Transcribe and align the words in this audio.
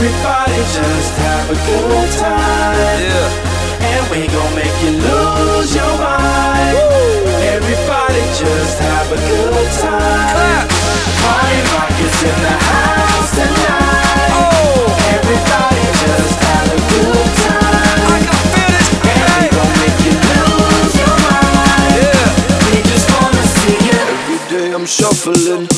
Everybody 0.00 0.56
just 0.56 1.12
have 1.18 1.50
a 1.50 1.54
good 1.68 2.08
time. 2.16 3.00
Yeah. 3.04 3.84
And 3.84 4.04
we 4.08 4.26
gon' 4.32 4.54
make 4.56 4.72
you 4.80 4.96
lose 4.96 5.74
your 5.76 5.92
mind. 6.00 6.72
Everybody 7.44 8.24
just 8.32 8.78
have 8.80 9.12
a 9.12 9.20
good 9.28 9.68
time. 9.76 10.32
Clap. 10.32 10.72
Party 11.20 11.60
rock 11.68 11.92
is 12.00 12.16
in 12.24 12.38
the 12.40 12.56
house 12.64 13.30
tonight. 13.36 14.32
Oh, 14.40 14.88
Everybody 15.20 15.84
just 16.00 16.36
have 16.48 16.68
a 16.72 16.80
good 16.80 17.28
time. 17.44 18.00
I 18.08 18.24
can 18.24 18.40
feel 18.56 18.72
this. 18.72 19.04
And 19.04 19.28
we 19.36 19.52
gon' 19.52 19.74
make 19.84 20.00
you 20.00 20.16
lose 20.16 20.96
your 20.96 21.16
mind. 21.28 21.92
Yeah. 22.00 22.72
We 22.72 22.80
just 22.88 23.04
wanna 23.12 23.44
see 23.52 23.76
you. 23.84 24.00
Every 24.16 24.40
day 24.48 24.72
I'm 24.72 24.86
shuffling. 24.88 25.68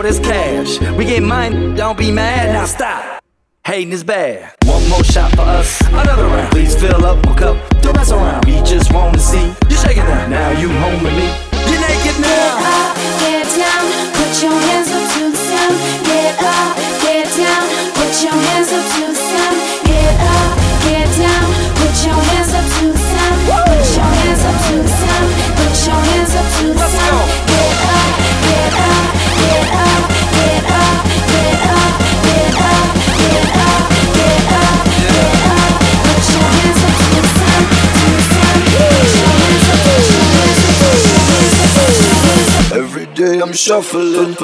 Throw 0.00 0.10
this 0.10 0.18
cash. 0.20 0.80
We 0.96 1.04
get 1.04 1.22
money, 1.22 1.74
don't 1.74 1.98
be 1.98 2.10
mad, 2.12 2.52
now 2.52 2.66
stop. 2.66 3.22
Hating 3.66 3.92
is 3.92 4.04
bad. 4.04 4.54
One 4.64 4.88
more 4.88 5.04
shot 5.04 5.30
for 5.32 5.42
us, 5.42 5.80
another 5.88 6.26
round. 6.26 6.50
Please 6.52 6.74
fill 6.80 7.04
up 7.04 7.24
my 7.26 7.36
cup, 7.36 7.56
don't 7.80 7.96
mess 7.96 8.10
around. 8.12 8.44
We 8.44 8.62
just 8.62 8.92
wanna 8.92 9.18
see 9.18 9.46
you 9.68 9.76
shaking 9.76 10.04
now. 10.04 10.26
Now 10.28 10.50
you 10.60 10.68
home 10.68 11.02
with 11.02 11.14
me. 11.14 11.28
You're 11.68 11.80
naked 11.80 12.20
now. 12.20 12.58
Get 12.58 12.78
up, 12.78 12.96
get 13.22 13.46
down, 13.58 13.84
put 14.14 14.42
your 14.42 14.58
hands 14.66 14.90
up 14.96 15.04
to 15.14 15.30
the 15.30 15.40
sound. 15.48 15.76
Get 16.06 16.34
up, 16.42 16.76
get 17.02 17.26
down, 17.36 17.64
put 17.94 18.12
your 18.22 18.38
hands 18.46 18.72
up 18.72 18.84
to 18.94 19.07
I'm 43.36 43.52
shuffling. 43.52 44.36